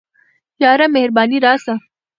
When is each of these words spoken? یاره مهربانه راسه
یاره 0.61 0.85
مهربانه 0.95 1.35
راسه 1.43 1.73